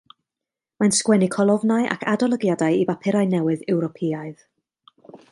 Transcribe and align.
Mae'n 0.83 0.93
sgwennu 0.99 1.27
colofnau 1.35 1.85
ac 1.95 2.05
adolygiadau 2.13 2.79
i 2.81 2.87
bapurau 2.91 3.29
newydd 3.35 3.67
Ewropeaidd. 3.75 4.41